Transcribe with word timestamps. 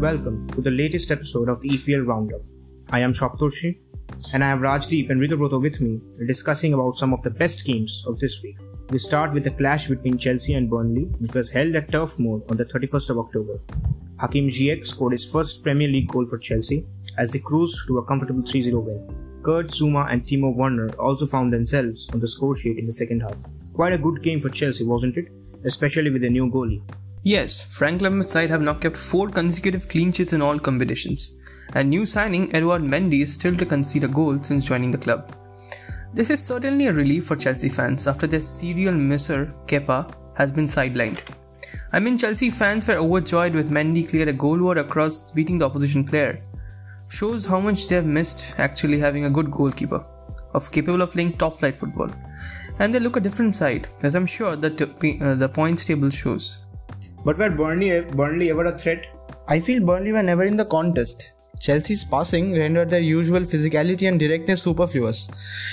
Welcome 0.00 0.48
to 0.52 0.62
the 0.62 0.70
latest 0.70 1.10
episode 1.10 1.50
of 1.50 1.60
the 1.60 1.68
EPL 1.68 2.06
Roundup. 2.06 2.40
I 2.88 3.00
am 3.00 3.12
Shoptorshi 3.12 3.80
and 4.32 4.42
I 4.42 4.48
have 4.48 4.60
Rajdeep 4.60 5.10
and 5.10 5.20
Ritu 5.20 5.60
with 5.60 5.78
me 5.82 6.00
discussing 6.26 6.72
about 6.72 6.96
some 6.96 7.12
of 7.12 7.20
the 7.20 7.30
best 7.30 7.66
games 7.66 8.02
of 8.06 8.18
this 8.18 8.42
week. 8.42 8.56
We 8.88 8.96
start 8.96 9.34
with 9.34 9.44
the 9.44 9.50
clash 9.50 9.88
between 9.88 10.16
Chelsea 10.16 10.54
and 10.54 10.70
Burnley, 10.70 11.02
which 11.18 11.34
was 11.34 11.50
held 11.50 11.76
at 11.76 11.92
Turf 11.92 12.18
Moor 12.18 12.42
on 12.48 12.56
the 12.56 12.64
31st 12.64 13.10
of 13.10 13.18
October. 13.18 13.60
Hakim 14.18 14.48
Ziyech 14.48 14.86
scored 14.86 15.12
his 15.12 15.30
first 15.30 15.62
Premier 15.62 15.88
League 15.88 16.08
goal 16.08 16.24
for 16.24 16.38
Chelsea 16.38 16.86
as 17.18 17.30
they 17.30 17.40
cruised 17.40 17.86
to 17.88 17.98
a 17.98 18.06
comfortable 18.06 18.40
3-0 18.40 18.82
win. 18.82 19.42
Kurt 19.42 19.66
Zouma 19.66 20.10
and 20.10 20.22
Timo 20.22 20.56
Werner 20.56 20.88
also 20.94 21.26
found 21.26 21.52
themselves 21.52 22.08
on 22.14 22.20
the 22.20 22.26
score 22.26 22.56
sheet 22.56 22.78
in 22.78 22.86
the 22.86 22.92
second 22.92 23.20
half. 23.20 23.44
Quite 23.74 23.92
a 23.92 23.98
good 23.98 24.22
game 24.22 24.40
for 24.40 24.48
Chelsea, 24.48 24.82
wasn't 24.82 25.18
it? 25.18 25.28
Especially 25.66 26.08
with 26.08 26.22
the 26.22 26.30
new 26.30 26.50
goalie. 26.50 26.80
Yes, 27.22 27.76
Frank 27.76 28.00
Lampard's 28.00 28.32
side 28.32 28.48
have 28.48 28.62
now 28.62 28.72
kept 28.72 28.96
four 28.96 29.28
consecutive 29.28 29.90
clean 29.90 30.10
sheets 30.10 30.32
in 30.32 30.40
all 30.40 30.58
competitions, 30.58 31.44
and 31.74 31.90
new 31.90 32.06
signing 32.06 32.54
Edouard 32.54 32.80
Mendy 32.80 33.20
is 33.20 33.34
still 33.34 33.54
to 33.56 33.66
concede 33.66 34.04
a 34.04 34.08
goal 34.08 34.38
since 34.38 34.66
joining 34.66 34.90
the 34.90 34.96
club. 34.96 35.30
This 36.14 36.30
is 36.30 36.42
certainly 36.42 36.86
a 36.86 36.94
relief 36.94 37.26
for 37.26 37.36
Chelsea 37.36 37.68
fans 37.68 38.06
after 38.06 38.26
their 38.26 38.40
serial 38.40 38.94
misser 38.94 39.52
Kepa 39.66 40.14
has 40.38 40.50
been 40.50 40.64
sidelined. 40.64 41.36
I 41.92 42.00
mean, 42.00 42.16
Chelsea 42.16 42.48
fans 42.48 42.88
were 42.88 42.94
overjoyed 42.94 43.52
with 43.52 43.70
Mendy 43.70 44.08
cleared 44.08 44.28
a 44.28 44.32
goal 44.32 44.58
wall 44.58 44.78
across 44.78 45.30
beating 45.32 45.58
the 45.58 45.66
opposition 45.66 46.04
player. 46.04 46.42
Shows 47.10 47.44
how 47.44 47.60
much 47.60 47.88
they 47.88 47.96
have 47.96 48.06
missed 48.06 48.58
actually 48.58 48.98
having 48.98 49.26
a 49.26 49.30
good 49.30 49.50
goalkeeper, 49.50 50.02
of 50.54 50.72
capable 50.72 51.02
of 51.02 51.10
playing 51.10 51.34
top 51.34 51.58
flight 51.58 51.76
football. 51.76 52.10
And 52.78 52.94
they 52.94 52.98
look 52.98 53.18
a 53.18 53.20
different 53.20 53.54
side, 53.54 53.88
as 54.02 54.14
I'm 54.14 54.24
sure 54.26 54.56
that 54.56 54.80
uh, 54.80 55.34
the 55.34 55.50
points 55.50 55.84
table 55.84 56.08
shows. 56.08 56.66
But 57.24 57.38
were 57.38 57.50
Burnley, 57.50 58.02
Burnley 58.02 58.50
ever 58.50 58.64
a 58.64 58.78
threat? 58.78 59.06
I 59.48 59.60
feel 59.60 59.84
Burnley 59.84 60.12
were 60.12 60.22
never 60.22 60.44
in 60.44 60.56
the 60.56 60.64
contest. 60.64 61.34
Chelsea's 61.60 62.02
passing 62.02 62.56
rendered 62.56 62.88
their 62.88 63.02
usual 63.02 63.40
physicality 63.40 64.08
and 64.08 64.18
directness 64.18 64.62
superfluous, 64.62 65.28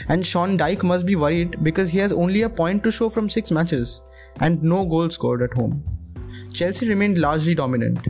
and 0.10 0.26
Sean 0.26 0.58
Dyche 0.58 0.84
must 0.84 1.06
be 1.06 1.16
worried 1.16 1.64
because 1.64 1.90
he 1.90 2.00
has 2.00 2.12
only 2.12 2.42
a 2.42 2.50
point 2.50 2.84
to 2.84 2.92
show 2.92 3.08
from 3.08 3.30
6 3.30 3.52
matches 3.52 4.04
and 4.42 4.62
no 4.62 4.86
goals 4.86 5.16
scored 5.16 5.42
at 5.42 5.54
home. 5.54 5.82
Chelsea 6.54 6.90
remained 6.90 7.18
largely 7.18 7.56
dominant. 7.56 8.10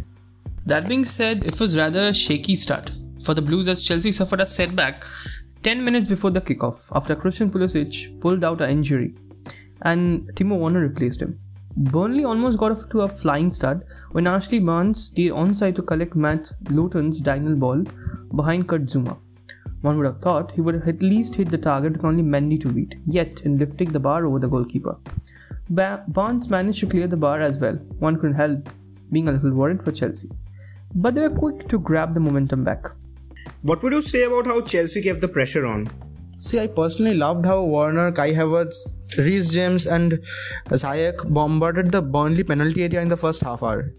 That 0.66 0.88
being 0.88 1.06
said, 1.06 1.46
it 1.46 1.60
was 1.60 1.78
rather 1.78 2.08
a 2.08 2.14
shaky 2.14 2.56
start 2.56 2.92
for 3.24 3.36
the 3.36 3.42
Blues 3.42 3.68
as 3.68 3.84
Chelsea 3.84 4.12
suffered 4.12 4.42
a 4.42 4.48
setback 4.48 5.04
10 5.62 5.84
minutes 5.84 6.08
before 6.08 6.32
the 6.32 6.42
kickoff 6.42 6.80
after 6.94 7.16
Christian 7.16 7.52
Pulisic 7.52 8.20
pulled 8.22 8.44
out 8.44 8.62
an 8.62 8.72
injury 8.72 9.14
and 9.84 10.30
Timo 10.36 10.58
Werner 10.58 10.80
replaced 10.80 11.22
him. 11.22 11.40
Burnley 11.78 12.24
almost 12.24 12.58
got 12.58 12.72
off 12.72 12.90
to 12.90 13.02
a 13.02 13.08
flying 13.08 13.54
start 13.54 13.86
when 14.12 14.26
Ashley 14.26 14.58
Barnes 14.58 15.04
stayed 15.04 15.32
onside 15.32 15.76
to 15.76 15.84
collect 15.84 16.16
Matt 16.16 16.50
Lowton's 16.72 17.20
diagonal 17.20 17.56
ball 17.56 17.84
behind 18.36 18.68
Kurt 18.68 18.88
Zouma. 18.88 19.16
One 19.82 19.98
would 19.98 20.08
have 20.08 20.20
thought 20.20 20.52
he 20.54 20.62
would 20.62 20.74
have 20.74 20.88
at 20.88 21.04
least 21.04 21.36
hit 21.36 21.52
the 21.52 21.58
target 21.60 21.92
with 21.94 22.04
only 22.04 22.24
Mendy 22.24 22.60
to 22.64 22.70
beat, 22.70 22.96
yet 23.06 23.42
in 23.44 23.60
lifting 23.60 23.92
the 23.92 24.00
bar 24.00 24.26
over 24.26 24.40
the 24.40 24.48
goalkeeper. 24.48 24.98
Ba- 25.70 26.04
Barnes 26.08 26.50
managed 26.50 26.80
to 26.80 26.88
clear 26.88 27.08
the 27.08 27.16
bar 27.16 27.42
as 27.42 27.58
well. 27.58 27.76
One 28.00 28.16
couldn't 28.16 28.38
help 28.38 28.70
being 29.12 29.28
a 29.28 29.32
little 29.32 29.54
worried 29.54 29.84
for 29.84 29.92
Chelsea. 29.92 30.32
But 30.96 31.14
they 31.14 31.22
were 31.22 31.30
quick 31.30 31.70
to 31.70 31.78
grab 31.78 32.16
the 32.16 32.20
momentum 32.20 32.64
back. 32.64 32.86
What 33.62 33.84
would 33.84 33.94
you 33.94 34.02
say 34.02 34.24
about 34.24 34.48
how 34.48 34.62
Chelsea 34.62 35.04
kept 35.04 35.22
the 35.22 35.28
pressure 35.28 35.68
on? 35.68 35.90
See, 36.40 36.60
I 36.60 36.68
personally 36.68 37.16
loved 37.16 37.48
how 37.48 37.64
Werner, 37.64 38.12
Kai 38.12 38.32
Havertz, 38.32 38.96
Reece 39.18 39.54
James, 39.54 39.88
and 39.88 40.20
Ziyech 40.70 41.34
bombarded 41.34 41.92
the 41.92 42.02
Burnley 42.02 42.44
penalty 42.44 42.84
area 42.84 43.02
in 43.02 43.08
the 43.08 43.18
first 43.18 43.42
half 43.42 43.64
hour. 43.64 43.96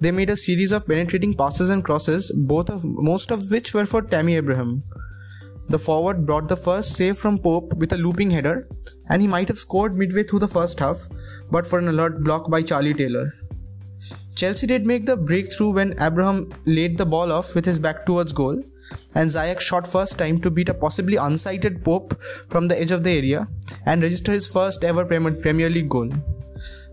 They 0.00 0.12
made 0.12 0.30
a 0.30 0.36
series 0.36 0.70
of 0.70 0.86
penetrating 0.86 1.34
passes 1.34 1.70
and 1.70 1.82
crosses, 1.82 2.30
both 2.36 2.70
of 2.70 2.82
most 2.84 3.32
of 3.32 3.50
which 3.50 3.74
were 3.74 3.84
for 3.84 4.00
Tammy 4.00 4.36
Abraham. 4.36 4.84
The 5.70 5.78
forward 5.78 6.24
brought 6.24 6.48
the 6.48 6.56
first 6.56 6.96
save 6.96 7.16
from 7.16 7.38
Pope 7.38 7.74
with 7.76 7.92
a 7.92 7.98
looping 7.98 8.30
header, 8.30 8.68
and 9.08 9.20
he 9.20 9.26
might 9.26 9.48
have 9.48 9.58
scored 9.58 9.98
midway 9.98 10.22
through 10.22 10.40
the 10.40 10.48
first 10.48 10.78
half, 10.78 11.08
but 11.50 11.66
for 11.66 11.80
an 11.80 11.88
alert 11.88 12.22
block 12.22 12.48
by 12.48 12.62
Charlie 12.62 12.94
Taylor. 12.94 13.32
Chelsea 14.36 14.68
did 14.68 14.86
make 14.86 15.04
the 15.04 15.16
breakthrough 15.16 15.70
when 15.70 16.00
Abraham 16.00 16.48
laid 16.64 16.96
the 16.96 17.06
ball 17.06 17.32
off 17.32 17.56
with 17.56 17.64
his 17.64 17.80
back 17.80 18.06
towards 18.06 18.32
goal, 18.32 18.62
and 19.14 19.30
Ziyech 19.30 19.60
shot 19.60 19.86
first 19.86 20.18
time 20.18 20.38
to 20.40 20.50
beat 20.50 20.68
a 20.68 20.74
possibly 20.74 21.16
unsighted 21.16 21.84
Pope 21.84 22.20
from 22.48 22.68
the 22.68 22.80
edge 22.80 22.90
of 22.90 23.04
the 23.04 23.10
area 23.10 23.48
and 23.86 24.02
register 24.02 24.32
his 24.32 24.46
first 24.46 24.84
ever 24.84 25.04
Premier 25.04 25.70
League 25.70 25.88
goal. 25.88 26.10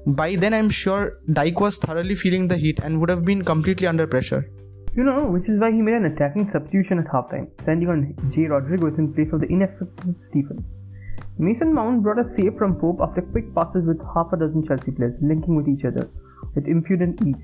By 0.06 0.36
then, 0.36 0.54
I'm 0.54 0.70
sure 0.70 1.20
Dyche 1.30 1.60
was 1.60 1.78
thoroughly 1.78 2.16
feeling 2.16 2.48
the 2.48 2.58
heat 2.58 2.80
and 2.80 3.00
would 3.00 3.10
have 3.10 3.26
been 3.26 3.44
completely 3.44 3.88
under 3.88 4.08
pressure. 4.08 4.50
You 4.96 5.04
know, 5.04 5.26
which 5.26 5.48
is 5.48 5.60
why 5.60 5.72
he 5.72 5.82
made 5.82 5.96
an 5.96 6.06
attacking 6.06 6.50
substitution 6.52 7.00
at 7.00 7.06
halftime, 7.06 7.48
sending 7.66 7.90
on 7.90 8.16
Jay 8.34 8.46
Rodriguez 8.46 8.98
in 8.98 9.14
place 9.14 9.32
of 9.34 9.42
the 9.42 9.48
ineffective 9.48 10.16
Stephen. 10.30 10.64
Mason 11.38 11.74
Mount 11.74 12.02
brought 12.04 12.20
a 12.20 12.30
save 12.36 12.58
from 12.58 12.76
Pope 12.76 13.00
after 13.02 13.22
quick 13.22 13.54
passes 13.56 13.86
with 13.86 14.02
half 14.14 14.34
a 14.34 14.38
dozen 14.38 14.66
Chelsea 14.68 14.92
players 14.92 15.14
linking 15.22 15.56
with 15.56 15.68
each 15.68 15.86
other 15.86 16.10
with 16.56 16.68
impudent 16.68 17.22
ease. 17.26 17.36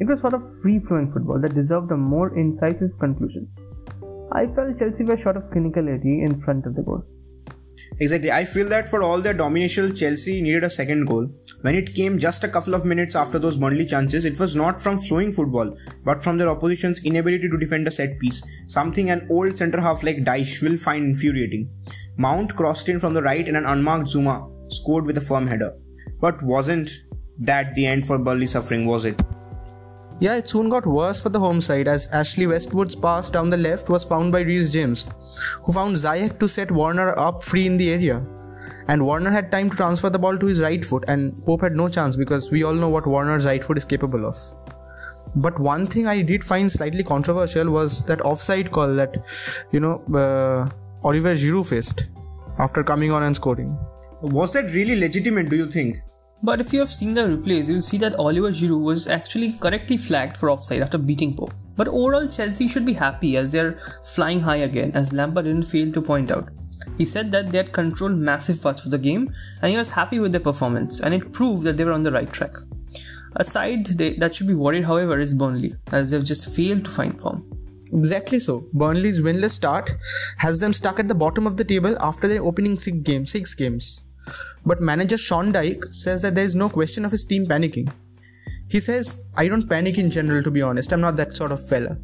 It 0.00 0.06
was 0.06 0.20
sort 0.20 0.34
of 0.34 0.42
free 0.62 0.78
flowing 0.78 1.12
football 1.12 1.40
that 1.40 1.54
deserved 1.54 1.90
a 1.90 1.96
more 1.96 2.36
incisive 2.38 2.96
conclusion. 3.00 3.48
I 4.32 4.46
felt 4.54 4.78
Chelsea 4.78 5.04
were 5.04 5.18
short 5.22 5.36
of 5.36 5.44
clinicality 5.44 6.24
in 6.24 6.40
front 6.44 6.66
of 6.66 6.74
the 6.74 6.82
goal. 6.82 7.02
Exactly. 8.00 8.30
I 8.30 8.44
feel 8.44 8.68
that 8.68 8.88
for 8.88 9.02
all 9.02 9.20
their 9.20 9.34
domination, 9.34 9.94
Chelsea 9.94 10.42
needed 10.42 10.64
a 10.64 10.70
second 10.70 11.06
goal. 11.06 11.28
When 11.62 11.74
it 11.74 11.94
came 11.94 12.18
just 12.18 12.44
a 12.44 12.48
couple 12.48 12.74
of 12.74 12.84
minutes 12.84 13.16
after 13.16 13.38
those 13.38 13.56
Burnley 13.56 13.86
chances, 13.86 14.24
it 14.24 14.38
was 14.38 14.54
not 14.54 14.80
from 14.80 14.98
flowing 14.98 15.32
football, 15.32 15.74
but 16.04 16.22
from 16.22 16.38
their 16.38 16.48
opposition's 16.48 17.04
inability 17.04 17.48
to 17.48 17.58
defend 17.58 17.86
a 17.86 17.90
set 17.90 18.18
piece, 18.18 18.42
something 18.66 19.10
an 19.10 19.26
old 19.30 19.54
centre 19.54 19.80
half 19.80 20.02
like 20.02 20.18
Dyche 20.18 20.62
will 20.62 20.76
find 20.76 21.04
infuriating. 21.04 21.70
Mount 22.16 22.54
crossed 22.56 22.88
in 22.88 23.00
from 23.00 23.14
the 23.14 23.22
right 23.22 23.46
and 23.46 23.56
an 23.56 23.66
unmarked 23.66 24.08
Zouma 24.08 24.50
scored 24.72 25.06
with 25.06 25.18
a 25.18 25.22
firm 25.22 25.46
header. 25.46 25.74
But 26.20 26.42
wasn't 26.42 26.90
that 27.38 27.74
the 27.74 27.86
end 27.86 28.04
for 28.04 28.18
Burnley 28.18 28.46
suffering, 28.46 28.86
was 28.86 29.04
it? 29.04 29.20
Yeah, 30.20 30.36
it 30.36 30.48
soon 30.48 30.68
got 30.68 30.84
worse 30.84 31.22
for 31.22 31.28
the 31.28 31.38
home 31.38 31.60
side 31.60 31.86
as 31.86 32.12
Ashley 32.12 32.48
Westwood's 32.48 32.96
pass 32.96 33.30
down 33.30 33.50
the 33.50 33.56
left 33.56 33.88
was 33.88 34.04
found 34.04 34.32
by 34.32 34.40
Reece 34.40 34.72
James, 34.72 35.08
who 35.62 35.72
found 35.72 35.94
Ziyech 35.94 36.40
to 36.40 36.48
set 36.48 36.72
Werner 36.72 37.16
up 37.16 37.44
free 37.44 37.66
in 37.66 37.76
the 37.76 37.90
area. 37.90 38.26
And 38.88 39.06
Werner 39.06 39.30
had 39.30 39.52
time 39.52 39.70
to 39.70 39.76
transfer 39.76 40.10
the 40.10 40.18
ball 40.18 40.36
to 40.36 40.46
his 40.46 40.60
right 40.60 40.84
foot, 40.84 41.04
and 41.06 41.40
Pope 41.44 41.60
had 41.60 41.76
no 41.76 41.88
chance 41.88 42.16
because 42.16 42.50
we 42.50 42.64
all 42.64 42.72
know 42.72 42.88
what 42.88 43.06
Werner's 43.06 43.46
right 43.46 43.62
foot 43.62 43.78
is 43.78 43.84
capable 43.84 44.26
of. 44.26 44.34
But 45.36 45.58
one 45.60 45.86
thing 45.86 46.08
I 46.08 46.22
did 46.22 46.42
find 46.42 46.72
slightly 46.72 47.04
controversial 47.04 47.70
was 47.70 48.04
that 48.06 48.20
offside 48.22 48.72
call 48.72 48.94
that, 48.94 49.18
you 49.70 49.78
know, 49.78 50.02
uh, 50.14 50.68
Oliver 51.06 51.34
Giroud 51.34 51.68
faced 51.68 52.08
after 52.58 52.82
coming 52.82 53.12
on 53.12 53.22
and 53.22 53.36
scoring. 53.36 53.78
Was 54.20 54.54
that 54.54 54.64
really 54.74 54.98
legitimate, 54.98 55.48
do 55.48 55.54
you 55.54 55.70
think? 55.70 55.98
But 56.42 56.60
if 56.60 56.72
you 56.72 56.78
have 56.78 56.88
seen 56.88 57.14
the 57.14 57.22
replays, 57.22 57.68
you'll 57.68 57.82
see 57.82 57.98
that 57.98 58.14
Oliver 58.14 58.50
Giroud 58.50 58.82
was 58.82 59.08
actually 59.08 59.54
correctly 59.60 59.96
flagged 59.96 60.36
for 60.36 60.50
offside 60.50 60.82
after 60.82 60.96
beating 60.96 61.34
Pope. 61.34 61.52
But 61.76 61.88
overall, 61.88 62.28
Chelsea 62.28 62.68
should 62.68 62.86
be 62.86 62.92
happy 62.92 63.36
as 63.36 63.52
they're 63.52 63.78
flying 64.04 64.40
high 64.40 64.56
again, 64.56 64.92
as 64.94 65.12
Lampard 65.12 65.46
didn't 65.46 65.64
fail 65.64 65.92
to 65.92 66.00
point 66.00 66.32
out. 66.32 66.48
He 66.96 67.04
said 67.04 67.32
that 67.32 67.50
they 67.50 67.58
had 67.58 67.72
controlled 67.72 68.18
massive 68.18 68.62
parts 68.62 68.84
of 68.84 68.90
the 68.90 68.98
game 68.98 69.30
and 69.62 69.70
he 69.70 69.76
was 69.76 69.90
happy 69.90 70.20
with 70.20 70.32
their 70.32 70.40
performance, 70.40 71.00
and 71.00 71.12
it 71.14 71.32
proved 71.32 71.64
that 71.64 71.76
they 71.76 71.84
were 71.84 71.92
on 71.92 72.02
the 72.02 72.12
right 72.12 72.32
track. 72.32 72.54
A 73.36 73.44
side 73.44 73.86
they, 73.86 74.14
that 74.14 74.34
should 74.34 74.48
be 74.48 74.54
worried, 74.54 74.84
however, 74.84 75.18
is 75.18 75.34
Burnley, 75.34 75.72
as 75.92 76.10
they've 76.10 76.24
just 76.24 76.56
failed 76.56 76.84
to 76.84 76.90
find 76.90 77.20
form. 77.20 77.44
Exactly 77.92 78.38
so. 78.38 78.68
Burnley's 78.72 79.20
winless 79.20 79.50
start 79.50 79.94
has 80.38 80.60
them 80.60 80.72
stuck 80.72 80.98
at 80.98 81.08
the 81.08 81.14
bottom 81.14 81.46
of 81.46 81.56
the 81.56 81.64
table 81.64 81.96
after 82.02 82.28
their 82.28 82.42
opening 82.42 82.76
six. 82.76 83.30
Six 83.30 83.54
games. 83.54 84.04
But 84.64 84.80
manager 84.80 85.16
Sean 85.16 85.52
Dyche 85.52 85.84
says 85.84 86.22
that 86.22 86.34
there 86.34 86.44
is 86.44 86.54
no 86.54 86.68
question 86.68 87.04
of 87.04 87.10
his 87.10 87.24
team 87.24 87.46
panicking. 87.46 87.92
He 88.70 88.80
says, 88.80 89.30
I 89.36 89.48
don't 89.48 89.68
panic 89.68 89.98
in 89.98 90.10
general, 90.10 90.42
to 90.42 90.50
be 90.50 90.62
honest. 90.62 90.92
I'm 90.92 91.00
not 91.00 91.16
that 91.16 91.34
sort 91.34 91.52
of 91.52 91.66
fella. 91.66 91.96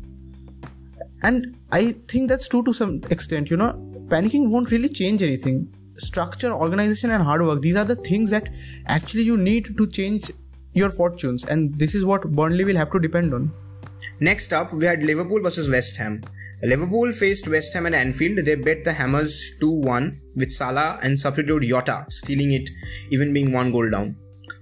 And 1.22 1.56
I 1.72 1.94
think 2.08 2.28
that's 2.28 2.48
true 2.48 2.62
to 2.64 2.72
some 2.72 3.02
extent. 3.10 3.50
You 3.50 3.56
know, 3.56 3.72
panicking 4.06 4.50
won't 4.50 4.70
really 4.70 4.88
change 4.88 5.22
anything. 5.22 5.74
Structure, 5.96 6.52
organization, 6.52 7.10
and 7.10 7.22
hard 7.22 7.42
work, 7.42 7.60
these 7.62 7.76
are 7.76 7.84
the 7.84 7.96
things 7.96 8.30
that 8.30 8.48
actually 8.86 9.22
you 9.22 9.36
need 9.36 9.76
to 9.76 9.86
change 9.86 10.30
your 10.72 10.90
fortunes. 10.90 11.44
And 11.44 11.78
this 11.78 11.94
is 11.94 12.04
what 12.04 12.22
Burnley 12.32 12.64
will 12.64 12.76
have 12.76 12.90
to 12.92 12.98
depend 12.98 13.32
on. 13.32 13.52
Next 14.20 14.52
up, 14.52 14.72
we 14.72 14.84
had 14.84 15.02
Liverpool 15.02 15.42
versus 15.42 15.70
West 15.70 15.96
Ham. 15.98 16.22
Liverpool 16.62 17.12
faced 17.12 17.48
West 17.48 17.74
Ham 17.74 17.86
at 17.86 17.94
Anfield. 17.94 18.44
They 18.44 18.54
bet 18.54 18.84
the 18.84 18.92
Hammers 18.92 19.54
2-1 19.60 20.18
with 20.36 20.50
Salah 20.50 20.98
and 21.02 21.18
substitute 21.18 21.64
Jota, 21.64 22.06
stealing 22.08 22.52
it, 22.52 22.70
even 23.10 23.32
being 23.32 23.52
one 23.52 23.70
goal 23.72 23.90
down. 23.90 24.16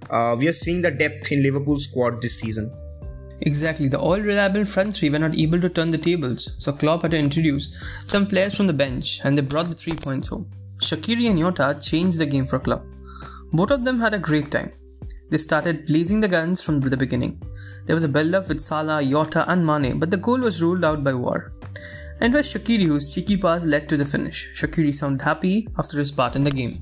Uh, 0.09 0.35
we 0.37 0.47
are 0.47 0.53
seeing 0.53 0.81
the 0.81 0.91
depth 0.91 1.31
in 1.31 1.43
Liverpool's 1.43 1.85
squad 1.85 2.21
this 2.21 2.39
season. 2.39 2.71
Exactly, 3.41 3.87
the 3.87 3.99
all 3.99 4.19
reliable 4.19 4.65
front 4.65 4.95
three 4.95 5.09
were 5.09 5.19
not 5.19 5.35
able 5.35 5.59
to 5.59 5.69
turn 5.69 5.91
the 5.91 5.97
tables, 5.97 6.55
so 6.59 6.71
Klopp 6.71 7.01
had 7.01 7.11
to 7.11 7.17
introduce 7.17 7.75
some 8.05 8.27
players 8.27 8.55
from 8.55 8.67
the 8.67 8.73
bench 8.73 9.19
and 9.23 9.37
they 9.37 9.41
brought 9.41 9.69
the 9.69 9.75
three 9.75 9.93
points 9.93 10.29
home. 10.29 10.49
Shaqiri 10.77 11.29
and 11.29 11.39
Jota 11.39 11.77
changed 11.81 12.19
the 12.19 12.25
game 12.25 12.45
for 12.45 12.59
Klopp. 12.59 12.85
Both 13.51 13.71
of 13.71 13.83
them 13.83 13.99
had 13.99 14.13
a 14.13 14.19
great 14.19 14.51
time. 14.51 14.71
They 15.29 15.37
started 15.37 15.85
blazing 15.85 16.19
the 16.21 16.27
guns 16.27 16.61
from 16.61 16.79
the 16.79 16.95
beginning. 16.95 17.41
There 17.85 17.95
was 17.95 18.03
a 18.03 18.09
build-up 18.09 18.47
with 18.47 18.61
Salah, 18.61 19.03
Jota 19.03 19.43
and 19.51 19.65
Mane, 19.65 19.99
but 19.99 20.09
the 20.09 20.17
goal 20.17 20.39
was 20.39 20.61
ruled 20.61 20.85
out 20.85 21.03
by 21.03 21.11
VAR. 21.11 21.51
And 22.21 22.33
it 22.33 22.37
was 22.37 22.47
Shaqiri 22.47 22.85
whose 22.85 23.13
cheeky 23.13 23.35
pass 23.37 23.65
led 23.65 23.89
to 23.89 23.97
the 23.97 24.05
finish. 24.05 24.61
Shaqiri 24.61 24.93
sounded 24.93 25.23
happy 25.23 25.67
after 25.77 25.97
his 25.97 26.11
part 26.11 26.35
in 26.37 26.45
the 26.45 26.51
game. 26.51 26.81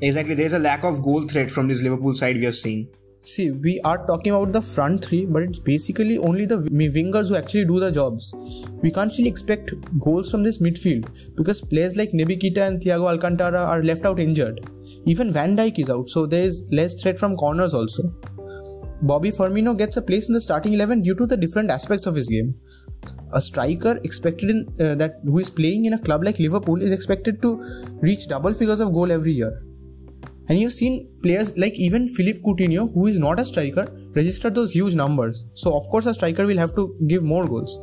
Exactly, 0.00 0.34
there's 0.34 0.52
a 0.52 0.58
lack 0.58 0.84
of 0.84 1.02
goal 1.02 1.22
threat 1.22 1.50
from 1.50 1.68
this 1.68 1.82
Liverpool 1.82 2.12
side 2.12 2.36
we 2.36 2.44
are 2.44 2.52
seeing. 2.52 2.88
See, 3.22 3.52
we 3.52 3.80
are 3.86 4.06
talking 4.06 4.34
about 4.34 4.52
the 4.52 4.60
front 4.60 5.02
three, 5.02 5.24
but 5.24 5.42
it's 5.42 5.58
basically 5.58 6.18
only 6.18 6.44
the 6.44 6.58
wingers 6.58 7.30
who 7.30 7.36
actually 7.36 7.64
do 7.64 7.80
the 7.80 7.90
jobs. 7.90 8.34
We 8.82 8.90
can't 8.90 9.10
really 9.16 9.30
expect 9.30 9.72
goals 9.98 10.30
from 10.30 10.42
this 10.42 10.60
midfield 10.60 11.34
because 11.34 11.62
players 11.62 11.96
like 11.96 12.10
Naby 12.10 12.38
Keita 12.38 12.68
and 12.68 12.78
Thiago 12.82 13.08
Alcantara 13.08 13.64
are 13.64 13.82
left 13.82 14.04
out 14.04 14.20
injured. 14.20 14.68
Even 15.06 15.32
Van 15.32 15.56
Dijk 15.56 15.78
is 15.78 15.88
out, 15.88 16.10
so 16.10 16.26
there 16.26 16.42
is 16.42 16.68
less 16.70 17.02
threat 17.02 17.18
from 17.18 17.34
corners 17.36 17.72
also. 17.72 18.02
Bobby 19.06 19.28
Firmino 19.28 19.76
gets 19.76 19.98
a 19.98 20.02
place 20.02 20.28
in 20.28 20.34
the 20.34 20.40
starting 20.40 20.72
11 20.72 21.02
due 21.02 21.14
to 21.14 21.26
the 21.26 21.36
different 21.36 21.70
aspects 21.70 22.06
of 22.06 22.16
his 22.16 22.26
game. 22.28 22.54
A 23.34 23.40
striker 23.40 24.00
expected 24.02 24.48
in 24.48 24.66
uh, 24.80 24.94
that 24.94 25.16
who 25.24 25.38
is 25.38 25.50
playing 25.50 25.84
in 25.84 25.92
a 25.92 25.98
club 25.98 26.24
like 26.24 26.38
Liverpool 26.38 26.80
is 26.80 26.90
expected 26.90 27.42
to 27.42 27.60
reach 28.00 28.28
double 28.28 28.54
figures 28.54 28.80
of 28.80 28.94
goal 28.94 29.12
every 29.12 29.32
year. 29.32 29.52
And 30.48 30.58
you've 30.58 30.72
seen 30.72 31.06
players 31.22 31.56
like 31.58 31.74
even 31.74 32.08
Philippe 32.08 32.40
Coutinho, 32.40 32.94
who 32.94 33.06
is 33.06 33.18
not 33.18 33.40
a 33.40 33.44
striker, 33.44 33.86
register 34.14 34.48
those 34.48 34.72
huge 34.72 34.94
numbers. 34.94 35.46
So 35.52 35.76
of 35.76 35.82
course 35.90 36.06
a 36.06 36.14
striker 36.14 36.46
will 36.46 36.58
have 36.58 36.74
to 36.74 36.96
give 37.06 37.22
more 37.22 37.46
goals. 37.46 37.78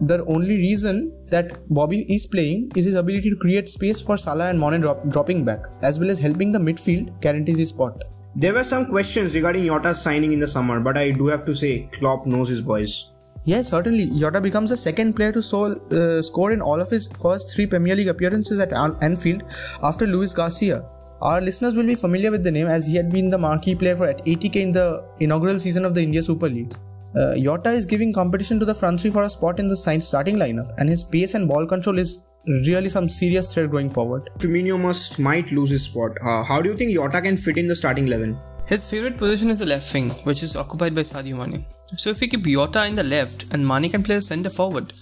The 0.00 0.24
only 0.24 0.56
reason 0.56 1.12
that 1.26 1.52
Bobby 1.68 2.06
is 2.08 2.26
playing 2.26 2.70
is 2.76 2.86
his 2.86 2.94
ability 2.94 3.28
to 3.28 3.36
create 3.36 3.68
space 3.68 4.00
for 4.00 4.16
Salah 4.16 4.48
and 4.48 4.58
Mane 4.58 4.80
drop, 4.80 5.06
dropping 5.10 5.44
back, 5.44 5.60
as 5.82 6.00
well 6.00 6.10
as 6.10 6.18
helping 6.18 6.50
the 6.50 6.58
midfield 6.58 7.20
guarantees 7.20 7.58
his 7.58 7.68
spot. 7.68 8.02
There 8.34 8.54
were 8.54 8.64
some 8.64 8.86
questions 8.86 9.34
regarding 9.34 9.66
Jota's 9.66 10.00
signing 10.00 10.32
in 10.32 10.40
the 10.40 10.46
summer, 10.46 10.80
but 10.80 10.96
I 10.96 11.10
do 11.10 11.26
have 11.26 11.44
to 11.44 11.54
say, 11.54 11.88
Klopp 11.92 12.24
knows 12.24 12.48
his 12.48 12.62
boys. 12.62 13.10
Yes, 13.44 13.68
certainly. 13.68 14.06
Jota 14.18 14.40
becomes 14.40 14.70
the 14.70 14.76
second 14.76 15.14
player 15.14 15.32
to 15.32 15.38
uh, 15.40 16.22
score 16.22 16.52
in 16.52 16.62
all 16.62 16.80
of 16.80 16.88
his 16.88 17.08
first 17.20 17.54
three 17.54 17.66
Premier 17.66 17.94
League 17.94 18.08
appearances 18.08 18.58
at 18.58 18.72
Anfield 19.02 19.42
after 19.82 20.06
Luis 20.06 20.32
Garcia. 20.32 20.82
Our 21.20 21.40
listeners 21.40 21.76
will 21.76 21.86
be 21.86 21.94
familiar 21.94 22.30
with 22.30 22.42
the 22.42 22.50
name 22.50 22.68
as 22.68 22.86
he 22.86 22.96
had 22.96 23.12
been 23.12 23.28
the 23.28 23.38
marquee 23.38 23.74
player 23.74 23.96
for 23.96 24.06
at 24.06 24.24
ATK 24.24 24.56
in 24.56 24.72
the 24.72 25.04
inaugural 25.20 25.58
season 25.60 25.84
of 25.84 25.94
the 25.94 26.02
India 26.02 26.22
Super 26.22 26.48
League. 26.48 26.74
Uh, 27.14 27.34
is 27.66 27.84
giving 27.84 28.14
competition 28.14 28.58
to 28.58 28.64
the 28.64 28.74
front 28.74 28.98
three 28.98 29.10
for 29.10 29.22
a 29.22 29.28
spot 29.28 29.58
in 29.60 29.68
the 29.68 29.76
starting 29.76 30.36
lineup, 30.36 30.72
and 30.78 30.88
his 30.88 31.04
pace 31.04 31.34
and 31.34 31.46
ball 31.46 31.66
control 31.66 31.98
is 31.98 32.24
really 32.46 32.88
some 32.88 33.08
serious 33.08 33.54
threat 33.54 33.70
going 33.70 33.90
forward. 33.90 34.30
Firmino 34.38 34.80
must 34.80 35.18
might 35.18 35.52
lose 35.52 35.70
his 35.70 35.84
spot. 35.84 36.16
Uh, 36.22 36.42
how 36.42 36.60
do 36.62 36.70
you 36.70 36.76
think 36.76 36.92
Jota 36.92 37.20
can 37.20 37.36
fit 37.36 37.58
in 37.58 37.68
the 37.68 37.76
starting 37.76 38.06
eleven? 38.06 38.38
His 38.66 38.90
favorite 38.90 39.18
position 39.18 39.50
is 39.50 39.58
the 39.58 39.66
left 39.66 39.92
wing, 39.92 40.08
which 40.24 40.42
is 40.42 40.56
occupied 40.56 40.94
by 40.94 41.02
Sadio 41.02 41.36
Mane. 41.36 41.64
So 41.96 42.10
if 42.10 42.20
we 42.20 42.26
keep 42.28 42.42
Jota 42.42 42.86
in 42.86 42.94
the 42.94 43.04
left 43.04 43.52
and 43.52 43.66
Mane 43.66 43.88
can 43.88 44.02
play 44.02 44.18
centre 44.20 44.50
forward, 44.50 44.92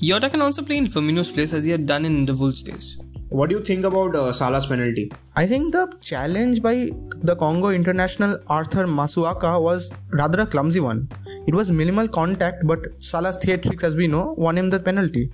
Jota 0.00 0.30
can 0.30 0.40
also 0.40 0.62
play 0.62 0.78
in 0.78 0.86
Firmino's 0.86 1.30
place 1.30 1.52
as 1.52 1.64
he 1.64 1.70
had 1.70 1.86
done 1.86 2.04
in 2.04 2.24
the 2.26 2.34
Wolves 2.34 2.62
days. 2.62 3.06
What 3.28 3.48
do 3.48 3.56
you 3.56 3.64
think 3.64 3.84
about 3.84 4.14
uh, 4.14 4.30
Salah's 4.30 4.66
penalty? 4.66 5.10
I 5.36 5.46
think 5.46 5.72
the 5.72 5.90
challenge 6.00 6.62
by 6.62 6.90
the 7.20 7.34
Congo 7.34 7.70
international 7.70 8.38
Arthur 8.48 8.84
Masuaku 8.84 9.62
was 9.62 9.94
rather 10.10 10.42
a 10.42 10.46
clumsy 10.46 10.80
one. 10.80 11.08
It 11.46 11.54
was 11.54 11.70
minimal 11.70 12.08
contact, 12.08 12.66
but 12.66 13.02
Salah's 13.02 13.38
theatrics, 13.38 13.84
as 13.84 13.96
we 13.96 14.06
know, 14.06 14.34
won 14.36 14.58
him 14.58 14.68
the 14.68 14.80
penalty. 14.80 15.32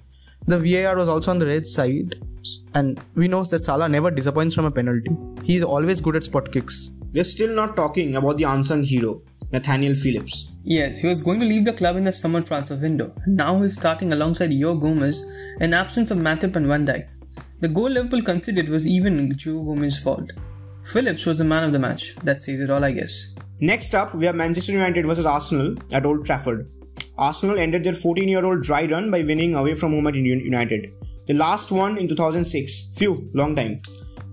The 0.48 0.58
VAR 0.58 0.96
was 0.96 1.10
also 1.10 1.30
on 1.30 1.38
the 1.38 1.44
red 1.44 1.66
side, 1.66 2.14
and 2.74 2.98
we 3.14 3.28
know 3.28 3.44
that 3.44 3.62
Salah 3.62 3.86
never 3.86 4.10
disappoints 4.10 4.54
from 4.54 4.64
a 4.64 4.70
penalty. 4.70 5.14
He 5.44 5.56
is 5.56 5.62
always 5.62 6.00
good 6.00 6.16
at 6.16 6.24
spot 6.24 6.50
kicks. 6.50 6.90
We're 7.12 7.24
still 7.24 7.54
not 7.54 7.76
talking 7.76 8.16
about 8.16 8.38
the 8.38 8.44
unsung 8.44 8.82
hero, 8.82 9.20
Nathaniel 9.52 9.94
Phillips. 9.94 10.56
Yes, 10.64 11.00
he 11.00 11.06
was 11.06 11.20
going 11.20 11.38
to 11.40 11.44
leave 11.44 11.66
the 11.66 11.74
club 11.74 11.96
in 11.96 12.04
the 12.04 12.12
summer 12.12 12.40
transfer 12.40 12.80
window, 12.80 13.12
and 13.26 13.36
now 13.36 13.60
he's 13.60 13.76
starting 13.76 14.14
alongside 14.14 14.50
Joe 14.50 14.74
Gomez 14.74 15.22
in 15.60 15.74
absence 15.74 16.10
of 16.10 16.16
Matip 16.16 16.56
and 16.56 16.66
Van 16.66 16.86
Dijk. 16.86 17.10
The 17.60 17.68
goal 17.68 17.90
Liverpool 17.90 18.22
conceded 18.22 18.70
was 18.70 18.88
even 18.88 19.30
Joe 19.36 19.62
Gomez's 19.62 20.02
fault. 20.02 20.32
Phillips 20.82 21.26
was 21.26 21.38
the 21.38 21.44
man 21.44 21.64
of 21.64 21.72
the 21.72 21.78
match. 21.78 22.16
That 22.24 22.40
says 22.40 22.60
it 22.60 22.70
all, 22.70 22.82
I 22.82 22.92
guess. 22.92 23.36
Next 23.60 23.94
up, 23.94 24.14
we 24.14 24.24
have 24.24 24.34
Manchester 24.34 24.72
United 24.72 25.04
versus 25.04 25.26
Arsenal 25.26 25.74
at 25.92 26.06
Old 26.06 26.24
Trafford. 26.24 26.70
Arsenal 27.18 27.58
ended 27.58 27.82
their 27.82 27.94
14 27.94 28.28
year 28.28 28.44
old 28.44 28.62
dry 28.62 28.86
run 28.86 29.10
by 29.10 29.22
winning 29.22 29.54
away 29.56 29.74
from 29.74 29.92
home 29.92 30.06
at 30.06 30.14
United. 30.14 30.92
The 31.26 31.34
last 31.34 31.72
one 31.72 31.98
in 31.98 32.08
2006. 32.08 32.96
Phew, 32.96 33.30
long 33.34 33.56
time. 33.56 33.80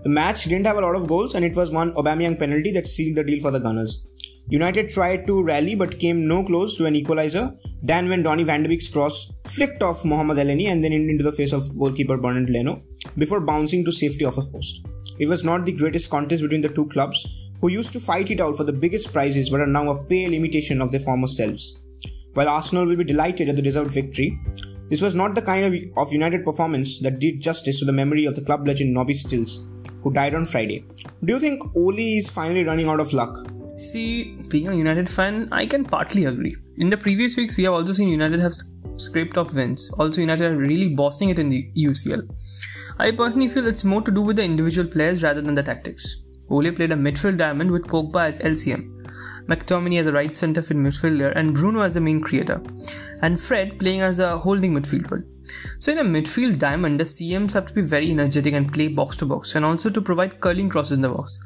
The 0.04 0.08
match 0.08 0.44
didn't 0.44 0.66
have 0.66 0.78
a 0.78 0.80
lot 0.80 0.94
of 0.94 1.08
goals 1.08 1.34
and 1.34 1.44
it 1.44 1.56
was 1.56 1.74
one 1.74 1.92
Aubameyang 1.94 2.38
penalty 2.38 2.70
that 2.72 2.86
sealed 2.86 3.18
the 3.18 3.24
deal 3.24 3.40
for 3.40 3.50
the 3.50 3.58
Gunners. 3.58 4.06
United 4.48 4.88
tried 4.88 5.26
to 5.26 5.42
rally 5.42 5.74
but 5.74 5.98
came 5.98 6.28
no 6.28 6.44
close 6.44 6.76
to 6.76 6.86
an 6.86 6.94
equalizer. 6.94 7.50
Then 7.82 8.08
when 8.08 8.22
Donny 8.22 8.44
van 8.44 8.62
de 8.62 8.68
Beek's 8.68 8.86
cross 8.86 9.32
flicked 9.44 9.82
off 9.82 10.04
Mohamed 10.04 10.36
Elneny 10.36 10.68
and 10.68 10.84
then 10.84 10.92
into 10.92 11.24
the 11.24 11.32
face 11.32 11.52
of 11.52 11.76
goalkeeper 11.76 12.16
Bernard 12.16 12.50
Leno 12.50 12.82
before 13.18 13.40
bouncing 13.40 13.84
to 13.84 13.90
safety 13.90 14.24
off 14.24 14.38
a 14.38 14.42
post. 14.52 14.86
It 15.18 15.28
was 15.28 15.44
not 15.44 15.66
the 15.66 15.72
greatest 15.72 16.08
contest 16.08 16.42
between 16.42 16.60
the 16.60 16.68
two 16.68 16.86
clubs, 16.86 17.50
who 17.60 17.68
used 17.68 17.92
to 17.94 18.00
fight 18.00 18.30
it 18.30 18.40
out 18.40 18.56
for 18.56 18.64
the 18.64 18.72
biggest 18.72 19.12
prizes 19.12 19.50
but 19.50 19.60
are 19.60 19.66
now 19.66 19.90
a 19.90 20.04
pale 20.04 20.32
imitation 20.32 20.80
of 20.80 20.92
their 20.92 21.00
former 21.00 21.26
selves. 21.26 21.78
While 22.36 22.50
Arsenal 22.50 22.84
will 22.84 22.96
be 22.96 23.04
delighted 23.04 23.48
at 23.48 23.56
the 23.56 23.62
deserved 23.62 23.92
victory, 23.92 24.38
this 24.90 25.00
was 25.00 25.14
not 25.14 25.34
the 25.34 25.40
kind 25.40 25.64
of, 25.64 25.72
of 25.96 26.12
United 26.12 26.44
performance 26.44 26.98
that 26.98 27.18
did 27.18 27.40
justice 27.40 27.78
to 27.78 27.86
the 27.86 27.94
memory 27.94 28.26
of 28.26 28.34
the 28.34 28.44
club 28.44 28.66
legend 28.66 28.92
Nobby 28.92 29.14
Stiles, 29.14 29.66
who 30.02 30.12
died 30.12 30.34
on 30.34 30.44
Friday. 30.44 30.84
Do 31.24 31.32
you 31.32 31.40
think 31.40 31.62
Ole 31.74 32.18
is 32.18 32.28
finally 32.28 32.62
running 32.62 32.88
out 32.88 33.00
of 33.00 33.14
luck? 33.14 33.34
See, 33.78 34.36
being 34.50 34.68
a 34.68 34.74
United 34.74 35.08
fan, 35.08 35.48
I 35.50 35.64
can 35.64 35.86
partly 35.86 36.26
agree. 36.26 36.54
In 36.76 36.90
the 36.90 36.98
previous 36.98 37.38
weeks, 37.38 37.56
we 37.56 37.64
have 37.64 37.72
also 37.72 37.94
seen 37.94 38.10
United 38.10 38.40
have 38.40 38.52
scraped 38.96 39.38
off 39.38 39.54
wins. 39.54 39.90
Also, 39.98 40.20
United 40.20 40.52
are 40.52 40.56
really 40.56 40.94
bossing 40.94 41.30
it 41.30 41.38
in 41.38 41.48
the 41.48 41.70
UCL. 41.74 42.20
I 42.98 43.12
personally 43.12 43.48
feel 43.48 43.66
it's 43.66 43.82
more 43.82 44.02
to 44.02 44.10
do 44.10 44.20
with 44.20 44.36
the 44.36 44.44
individual 44.44 44.86
players 44.86 45.22
rather 45.22 45.40
than 45.40 45.54
the 45.54 45.62
tactics. 45.62 46.25
Ole 46.48 46.70
played 46.70 46.92
a 46.92 46.96
midfield 46.96 47.38
diamond 47.38 47.70
with 47.70 47.88
Pogba 47.88 48.26
as 48.26 48.40
LCM, 48.40 48.94
McTominay 49.46 50.00
as 50.00 50.06
a 50.06 50.12
right 50.12 50.36
centre 50.36 50.60
midfielder, 50.60 51.32
and 51.34 51.54
Bruno 51.54 51.80
as 51.80 51.94
the 51.94 52.00
main 52.00 52.20
creator, 52.20 52.62
and 53.22 53.40
Fred 53.40 53.78
playing 53.78 54.00
as 54.00 54.20
a 54.20 54.38
holding 54.38 54.72
midfielder. 54.72 55.24
So 55.78 55.92
in 55.92 55.98
a 55.98 56.04
midfield 56.04 56.58
diamond, 56.58 57.00
the 57.00 57.04
CMs 57.04 57.52
have 57.54 57.66
to 57.66 57.74
be 57.74 57.82
very 57.82 58.10
energetic 58.10 58.54
and 58.54 58.72
play 58.72 58.88
box 58.88 59.16
to 59.18 59.26
box, 59.26 59.56
and 59.56 59.64
also 59.64 59.90
to 59.90 60.00
provide 60.00 60.40
curling 60.40 60.68
crosses 60.68 60.96
in 60.96 61.02
the 61.02 61.08
box. 61.08 61.42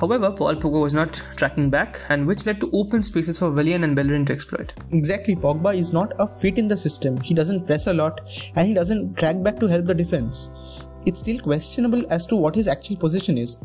However, 0.00 0.30
Paul 0.30 0.54
Pogba 0.54 0.80
was 0.80 0.94
not 0.94 1.14
tracking 1.36 1.70
back, 1.70 1.98
and 2.08 2.26
which 2.26 2.46
led 2.46 2.60
to 2.60 2.70
open 2.72 3.02
spaces 3.02 3.38
for 3.38 3.50
Willian 3.50 3.84
and 3.84 3.96
Bellerin 3.96 4.24
to 4.26 4.32
exploit. 4.32 4.74
Exactly, 4.92 5.34
Pogba 5.34 5.74
is 5.74 5.92
not 5.92 6.12
a 6.18 6.26
fit 6.26 6.58
in 6.58 6.68
the 6.68 6.76
system. 6.76 7.20
He 7.20 7.34
doesn't 7.34 7.66
press 7.66 7.86
a 7.86 7.94
lot, 7.94 8.20
and 8.56 8.66
he 8.66 8.74
doesn't 8.74 9.16
track 9.16 9.42
back 9.42 9.58
to 9.60 9.66
help 9.66 9.86
the 9.86 9.94
defense. 9.94 10.84
It's 11.06 11.20
still 11.20 11.40
questionable 11.40 12.04
as 12.12 12.26
to 12.28 12.36
what 12.36 12.54
his 12.54 12.68
actual 12.68 12.96
position 12.96 13.38
is. 13.38 13.56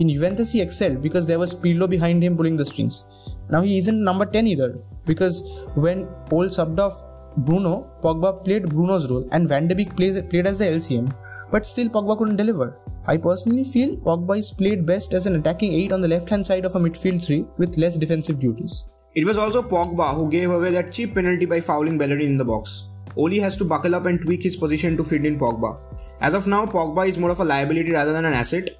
In 0.00 0.08
Juventus, 0.08 0.52
he 0.52 0.60
excelled 0.62 1.02
because 1.02 1.26
there 1.26 1.38
was 1.38 1.54
Pirlo 1.54 1.90
behind 1.90 2.22
him 2.22 2.36
pulling 2.36 2.56
the 2.56 2.64
strings. 2.64 3.04
Now 3.50 3.62
he 3.62 3.78
isn't 3.78 4.02
number 4.02 4.26
10 4.26 4.46
either 4.46 4.78
because 5.06 5.66
when 5.74 6.06
Paul 6.30 6.46
subbed 6.46 6.78
off 6.78 7.04
Bruno, 7.38 7.90
Pogba 8.02 8.44
played 8.44 8.68
Bruno's 8.68 9.10
role 9.10 9.28
and 9.32 9.48
Van 9.48 9.66
de 9.68 9.74
Beek 9.74 9.94
plays, 9.96 10.20
played 10.22 10.46
as 10.46 10.58
the 10.58 10.66
LCM, 10.66 11.12
but 11.50 11.66
still 11.66 11.88
Pogba 11.88 12.16
couldn't 12.16 12.36
deliver. 12.36 12.78
I 13.06 13.16
personally 13.16 13.64
feel 13.64 13.96
Pogba 13.96 14.38
is 14.38 14.50
played 14.50 14.86
best 14.86 15.14
as 15.14 15.26
an 15.26 15.36
attacking 15.36 15.72
8 15.72 15.92
on 15.92 16.02
the 16.02 16.08
left 16.08 16.28
hand 16.28 16.46
side 16.46 16.64
of 16.64 16.74
a 16.74 16.78
midfield 16.78 17.24
3 17.24 17.44
with 17.56 17.78
less 17.78 17.96
defensive 17.96 18.38
duties. 18.38 18.86
It 19.14 19.24
was 19.24 19.38
also 19.38 19.62
Pogba 19.62 20.14
who 20.14 20.30
gave 20.30 20.50
away 20.50 20.70
that 20.72 20.92
cheap 20.92 21.14
penalty 21.14 21.46
by 21.46 21.60
fouling 21.60 21.98
Bellerin 21.98 22.20
in 22.22 22.36
the 22.36 22.44
box. 22.44 22.88
Ole 23.16 23.40
has 23.40 23.56
to 23.56 23.64
buckle 23.64 23.94
up 23.94 24.06
and 24.06 24.20
tweak 24.20 24.42
his 24.42 24.56
position 24.56 24.96
to 24.96 25.02
fit 25.02 25.24
in 25.24 25.38
Pogba. 25.38 25.76
As 26.20 26.34
of 26.34 26.46
now, 26.46 26.66
Pogba 26.66 27.08
is 27.08 27.18
more 27.18 27.30
of 27.30 27.40
a 27.40 27.44
liability 27.44 27.90
rather 27.90 28.12
than 28.12 28.24
an 28.24 28.32
asset, 28.32 28.70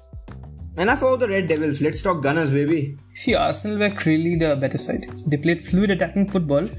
Enough 0.79 1.01
about 1.01 1.19
the 1.19 1.27
Red 1.27 1.49
Devils, 1.49 1.81
let's 1.81 2.01
talk 2.01 2.21
Gunners, 2.21 2.51
baby. 2.51 2.97
See, 3.11 3.35
Arsenal 3.35 3.79
were 3.79 3.93
clearly 3.93 4.37
the 4.37 4.55
better 4.55 4.77
side. 4.77 5.03
They 5.27 5.35
played 5.35 5.61
fluid 5.61 5.91
attacking 5.91 6.29
football 6.29 6.69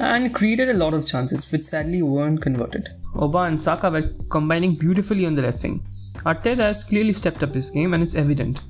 and 0.00 0.34
created 0.34 0.68
a 0.68 0.74
lot 0.74 0.94
of 0.94 1.06
chances, 1.06 1.52
which 1.52 1.62
sadly 1.62 2.02
weren't 2.02 2.42
converted. 2.42 2.88
Oba 3.14 3.42
and 3.42 3.62
Saka 3.62 3.88
were 3.88 4.10
combining 4.32 4.74
beautifully 4.74 5.26
on 5.26 5.36
the 5.36 5.42
left 5.42 5.62
wing. 5.62 5.80
Arteta 6.24 6.58
has 6.58 6.82
clearly 6.82 7.12
stepped 7.12 7.44
up 7.44 7.54
his 7.54 7.70
game 7.70 7.94
and 7.94 8.02
it's 8.02 8.16
evident. 8.16 8.62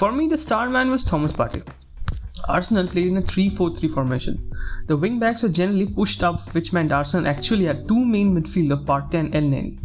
For 0.00 0.10
me, 0.10 0.26
the 0.26 0.36
star 0.36 0.68
man 0.68 0.90
was 0.90 1.04
Thomas 1.04 1.32
Partey. 1.32 1.64
Arsenal 2.48 2.88
played 2.88 3.06
in 3.06 3.18
a 3.18 3.22
3-4-3 3.22 3.94
formation. 3.94 4.50
The 4.88 4.96
wing 4.96 5.20
backs 5.20 5.44
were 5.44 5.48
generally 5.48 5.86
pushed 5.86 6.24
up, 6.24 6.40
which 6.56 6.72
meant 6.72 6.90
Arsenal 6.90 7.28
actually 7.28 7.66
had 7.66 7.86
two 7.86 8.04
main 8.04 8.34
midfielders, 8.34 8.84
Partey 8.84 9.14
and 9.14 9.32
Elneny. 9.32 9.78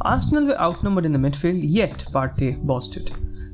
Arsenal 0.00 0.46
were 0.46 0.60
outnumbered 0.60 1.04
in 1.04 1.12
the 1.12 1.18
midfield, 1.20 1.60
yet 1.62 2.06
Partey 2.12 2.60
bossed 2.66 2.96
it. 2.96 3.12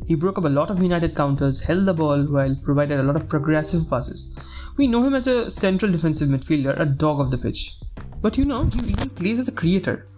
He 0.09 0.15
broke 0.15 0.39
up 0.39 0.45
a 0.45 0.49
lot 0.49 0.71
of 0.71 0.83
United 0.83 1.15
counters, 1.15 1.63
held 1.63 1.85
the 1.87 1.93
ball 1.93 2.25
while 2.25 2.57
provided 2.65 2.99
a 2.99 3.03
lot 3.03 3.17
of 3.17 3.29
progressive 3.29 3.83
passes. 3.91 4.35
We 4.79 4.87
know 4.87 5.05
him 5.05 5.15
as 5.15 5.27
a 5.27 5.51
central 5.51 5.93
defensive 5.93 6.31
midfielder, 6.31 6.81
a 6.81 6.87
dog 6.87 7.21
of 7.21 7.31
the 7.31 7.37
pitch. 7.37 7.75
But 8.23 8.39
you 8.39 8.47
know, 8.47 8.65
he 8.65 8.95
plays 8.95 9.39
as 9.39 9.49
a 9.49 9.55
creator, 9.55 10.09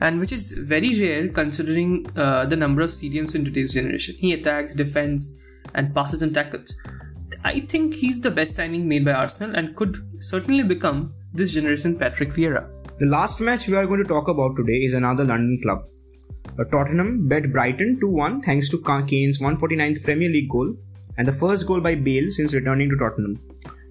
and 0.00 0.20
which 0.20 0.32
is 0.32 0.66
very 0.66 0.98
rare 0.98 1.28
considering 1.28 2.06
uh, 2.16 2.46
the 2.46 2.56
number 2.56 2.80
of 2.80 2.88
CDMs 2.88 3.34
in 3.36 3.44
today's 3.44 3.74
generation. 3.74 4.14
He 4.18 4.32
attacks, 4.32 4.74
defends, 4.74 5.62
and 5.74 5.94
passes 5.94 6.22
and 6.22 6.32
tackles. 6.32 6.74
I 7.44 7.60
think 7.60 7.94
he's 7.94 8.22
the 8.22 8.30
best 8.30 8.56
signing 8.56 8.88
made 8.88 9.04
by 9.04 9.12
Arsenal 9.12 9.54
and 9.54 9.76
could 9.76 9.96
certainly 10.18 10.66
become 10.66 11.10
this 11.34 11.52
generation 11.52 11.98
Patrick 11.98 12.30
Vieira. 12.30 12.70
The 12.98 13.06
last 13.06 13.42
match 13.42 13.68
we 13.68 13.76
are 13.76 13.86
going 13.86 14.02
to 14.02 14.08
talk 14.08 14.28
about 14.28 14.56
today 14.56 14.78
is 14.78 14.94
another 14.94 15.24
London 15.24 15.60
club. 15.62 15.84
Uh, 16.58 16.64
Tottenham 16.64 17.28
bet 17.28 17.52
Brighton 17.52 17.98
2 18.00 18.10
1 18.10 18.40
thanks 18.40 18.68
to 18.70 18.78
Kane's 18.78 19.38
149th 19.40 20.04
Premier 20.04 20.30
League 20.30 20.48
goal 20.48 20.74
and 21.18 21.28
the 21.28 21.32
first 21.32 21.66
goal 21.66 21.80
by 21.80 21.94
Bale 21.94 22.28
since 22.28 22.54
returning 22.54 22.88
to 22.88 22.96
Tottenham. 22.96 23.38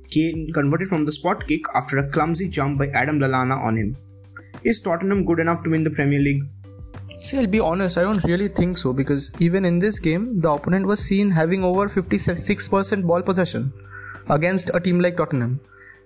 Kane 0.09 0.49
converted 0.53 0.87
from 0.87 1.05
the 1.05 1.11
spot 1.11 1.45
kick 1.47 1.61
after 1.75 1.99
a 1.99 2.09
clumsy 2.09 2.47
jump 2.47 2.79
by 2.79 2.87
Adam 2.87 3.19
Lallana 3.19 3.57
on 3.57 3.77
him. 3.77 3.95
Is 4.63 4.79
Tottenham 4.79 5.25
good 5.25 5.39
enough 5.39 5.63
to 5.63 5.69
win 5.69 5.83
the 5.83 5.91
Premier 5.91 6.19
League? 6.19 6.41
See, 7.19 7.39
I'll 7.39 7.47
be 7.47 7.59
honest, 7.59 7.97
I 7.97 8.01
don't 8.01 8.23
really 8.23 8.47
think 8.47 8.77
so 8.77 8.93
because 8.93 9.31
even 9.39 9.63
in 9.65 9.77
this 9.79 9.99
game, 9.99 10.41
the 10.41 10.51
opponent 10.51 10.87
was 10.87 10.99
seen 10.99 11.29
having 11.29 11.63
over 11.63 11.87
56% 11.87 13.05
ball 13.05 13.21
possession 13.21 13.71
against 14.29 14.71
a 14.73 14.79
team 14.79 14.99
like 14.99 15.17
Tottenham. 15.17 15.59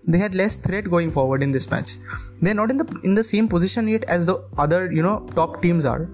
They 0.07 0.17
had 0.17 0.33
less 0.33 0.57
threat 0.57 0.89
going 0.89 1.11
forward 1.11 1.43
in 1.43 1.51
this 1.51 1.69
match. 1.69 1.95
They're 2.41 2.53
not 2.53 2.71
in 2.71 2.77
the 2.77 2.87
in 3.03 3.15
the 3.15 3.23
same 3.23 3.47
position 3.47 3.87
yet 3.87 4.05
as 4.05 4.25
the 4.25 4.43
other, 4.57 4.91
you 4.91 5.03
know, 5.03 5.27
top 5.35 5.61
teams 5.61 5.85
are. 5.85 6.09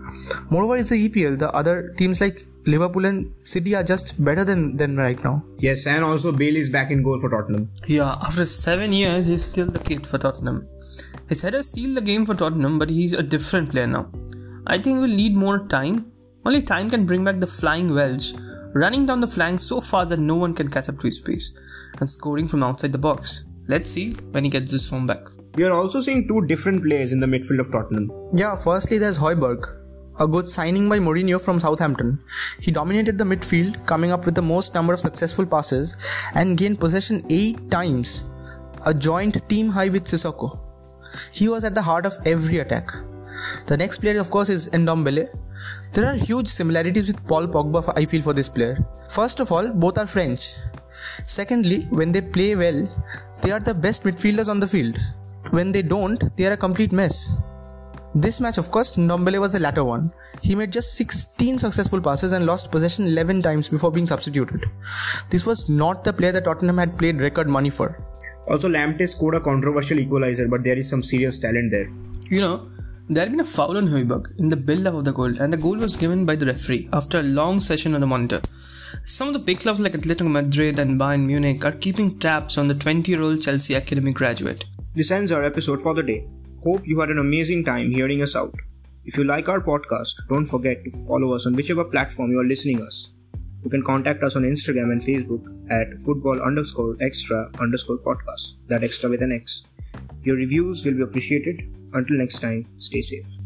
Moreover, 0.51 0.77
it's 0.77 0.89
the 0.89 1.09
EPL. 1.09 1.39
The 1.39 1.51
other 1.51 1.93
teams 1.97 2.21
like 2.21 2.41
Liverpool 2.67 3.05
and 3.05 3.31
City 3.37 3.75
are 3.75 3.83
just 3.83 4.23
better 4.23 4.43
than 4.43 4.77
than 4.77 4.97
right 4.97 5.23
now. 5.23 5.43
Yes, 5.59 5.85
and 5.87 6.03
also 6.03 6.35
Bale 6.35 6.55
is 6.55 6.69
back 6.69 6.91
in 6.91 7.03
goal 7.03 7.19
for 7.19 7.29
Tottenham. 7.29 7.69
Yeah, 7.87 8.17
after 8.21 8.45
seven 8.45 8.91
years, 8.91 9.27
he's 9.27 9.45
still 9.45 9.67
the 9.67 9.79
kid 9.79 10.05
for 10.05 10.17
Tottenham. 10.17 10.67
His 11.29 11.41
header 11.41 11.59
uh, 11.59 11.61
sealed 11.61 11.97
the 11.97 12.01
game 12.01 12.25
for 12.25 12.35
Tottenham, 12.35 12.79
but 12.79 12.89
he's 12.89 13.13
a 13.13 13.23
different 13.23 13.69
player 13.69 13.87
now. 13.87 14.11
I 14.67 14.77
think 14.79 14.99
we'll 14.99 15.15
need 15.15 15.35
more 15.35 15.67
time. 15.67 16.11
Only 16.45 16.61
time 16.61 16.89
can 16.89 17.05
bring 17.05 17.23
back 17.23 17.37
the 17.37 17.47
flying 17.47 17.93
Welsh, 17.93 18.33
running 18.73 19.05
down 19.05 19.19
the 19.19 19.27
flank 19.27 19.59
so 19.59 19.79
far 19.79 20.05
that 20.07 20.19
no 20.19 20.35
one 20.35 20.53
can 20.53 20.69
catch 20.69 20.89
up 20.89 20.97
to 20.99 21.07
his 21.07 21.19
pace, 21.19 21.59
and 21.99 22.09
scoring 22.09 22.47
from 22.47 22.63
outside 22.63 22.91
the 22.91 22.97
box. 22.97 23.45
Let's 23.67 23.89
see 23.89 24.13
when 24.31 24.43
he 24.43 24.49
gets 24.49 24.71
his 24.71 24.87
form 24.87 25.07
back. 25.07 25.19
We 25.55 25.63
are 25.63 25.71
also 25.71 25.99
seeing 25.99 26.27
two 26.27 26.45
different 26.45 26.83
players 26.83 27.13
in 27.13 27.19
the 27.19 27.27
midfield 27.27 27.59
of 27.59 27.71
Tottenham. 27.71 28.11
Yeah, 28.33 28.55
firstly 28.55 28.97
there's 28.97 29.17
Højbjerg, 29.17 29.65
a 30.19 30.27
good 30.27 30.47
signing 30.47 30.87
by 30.87 30.99
Mourinho 30.99 31.43
from 31.43 31.59
Southampton. 31.59 32.19
He 32.59 32.71
dominated 32.71 33.17
the 33.17 33.23
midfield, 33.23 33.85
coming 33.87 34.11
up 34.11 34.25
with 34.25 34.35
the 34.35 34.41
most 34.41 34.75
number 34.75 34.93
of 34.93 34.99
successful 34.99 35.45
passes 35.45 35.95
and 36.35 36.57
gained 36.57 36.79
possession 36.79 37.21
8 37.29 37.71
times, 37.71 38.27
a 38.85 38.93
joint 38.93 39.49
team 39.49 39.69
high 39.69 39.89
with 39.89 40.03
Sissoko. 40.03 40.59
He 41.31 41.49
was 41.49 41.63
at 41.63 41.73
the 41.73 41.81
heart 41.81 42.05
of 42.05 42.13
every 42.25 42.59
attack. 42.59 42.89
The 43.67 43.77
next 43.77 43.99
player, 43.99 44.19
of 44.19 44.29
course, 44.29 44.49
is 44.49 44.69
Ndombele. 44.69 45.27
There 45.93 46.05
are 46.05 46.15
huge 46.15 46.47
similarities 46.47 47.07
with 47.07 47.25
Paul 47.25 47.47
Pogba, 47.47 47.91
I 47.97 48.05
feel, 48.05 48.21
for 48.21 48.33
this 48.33 48.49
player. 48.49 48.77
First 49.09 49.39
of 49.39 49.51
all, 49.51 49.69
both 49.69 49.97
are 49.97 50.05
French. 50.05 50.55
Secondly, 51.25 51.87
when 51.89 52.11
they 52.11 52.21
play 52.21 52.55
well, 52.55 52.87
they 53.41 53.51
are 53.51 53.59
the 53.59 53.73
best 53.73 54.03
midfielders 54.03 54.49
on 54.49 54.59
the 54.59 54.67
field. 54.67 54.97
When 55.51 55.71
they 55.71 55.81
don't, 55.81 56.23
they 56.37 56.45
are 56.45 56.53
a 56.53 56.57
complete 56.57 56.91
mess. 56.91 57.37
This 58.13 58.39
match, 58.39 58.57
of 58.57 58.71
course, 58.71 58.95
Ndombele 58.95 59.39
was 59.41 59.51
the 59.51 59.59
latter 59.59 59.83
one. 59.83 60.09
He 60.41 60.55
made 60.55 60.71
just 60.71 60.95
16 60.95 61.59
successful 61.59 61.99
passes 61.99 62.31
and 62.31 62.45
lost 62.45 62.71
possession 62.71 63.05
11 63.05 63.41
times 63.41 63.67
before 63.67 63.91
being 63.91 64.07
substituted. 64.07 64.63
This 65.29 65.45
was 65.45 65.69
not 65.69 66.05
the 66.05 66.13
player 66.13 66.31
that 66.31 66.45
Tottenham 66.45 66.77
had 66.77 66.97
paid 66.97 67.19
record 67.19 67.49
money 67.49 67.69
for. 67.69 68.01
Also, 68.47 68.69
Lamptey 68.69 69.09
scored 69.09 69.35
a 69.35 69.41
controversial 69.41 69.99
equalizer, 69.99 70.47
but 70.47 70.63
there 70.63 70.77
is 70.77 70.89
some 70.89 71.03
serious 71.03 71.37
talent 71.37 71.71
there. 71.71 71.87
You 72.29 72.39
know, 72.39 72.65
there 73.09 73.23
had 73.23 73.31
been 73.31 73.41
a 73.41 73.43
foul 73.43 73.75
on 73.75 73.87
Højbjerg 73.87 74.39
in 74.39 74.47
the 74.47 74.55
build-up 74.55 74.93
of 74.93 75.03
the 75.03 75.11
goal, 75.11 75.33
and 75.41 75.51
the 75.51 75.57
goal 75.57 75.77
was 75.77 75.97
given 75.97 76.25
by 76.25 76.35
the 76.35 76.45
referee 76.45 76.87
after 76.93 77.19
a 77.19 77.23
long 77.23 77.59
session 77.59 77.95
on 77.95 77.99
the 77.99 78.07
monitor. 78.07 78.39
Some 79.03 79.27
of 79.27 79.33
the 79.33 79.39
big 79.39 79.59
clubs 79.59 79.79
like 79.79 79.93
Atletico 79.93 80.31
Madrid 80.31 80.79
and 80.79 80.99
Bayern 80.99 81.25
Munich 81.25 81.65
are 81.65 81.71
keeping 81.71 82.17
tabs 82.19 82.57
on 82.57 82.67
the 82.67 82.75
20-year-old 82.75 83.41
Chelsea 83.41 83.73
academy 83.73 84.11
graduate. 84.11 84.65
This 84.93 85.11
ends 85.11 85.31
our 85.31 85.43
episode 85.43 85.81
for 85.81 85.93
the 85.93 86.03
day. 86.03 86.27
Hope 86.63 86.87
you 86.87 86.99
had 86.99 87.09
an 87.09 87.19
amazing 87.19 87.65
time 87.65 87.91
hearing 87.91 88.21
us 88.21 88.35
out. 88.35 88.53
If 89.03 89.17
you 89.17 89.23
like 89.23 89.49
our 89.49 89.61
podcast, 89.61 90.27
don't 90.29 90.45
forget 90.45 90.83
to 90.83 90.91
follow 91.07 91.33
us 91.33 91.45
on 91.45 91.55
whichever 91.55 91.83
platform 91.83 92.31
you 92.31 92.39
are 92.39 92.45
listening 92.45 92.81
us. 92.81 93.13
You 93.63 93.69
can 93.69 93.83
contact 93.83 94.23
us 94.23 94.35
on 94.35 94.43
Instagram 94.43 94.91
and 94.91 95.01
Facebook 95.01 95.43
at 95.71 95.99
football 95.99 96.41
underscore 96.41 96.95
extra 97.01 97.51
underscore 97.59 97.97
podcast. 97.97 98.57
That 98.67 98.83
extra 98.83 99.09
with 99.09 99.21
an 99.21 99.31
X. 99.31 99.67
Your 100.23 100.35
reviews 100.35 100.85
will 100.85 100.93
be 100.93 101.01
appreciated. 101.01 101.71
Until 101.93 102.17
next 102.17 102.39
time, 102.39 102.67
stay 102.77 103.01
safe. 103.01 103.37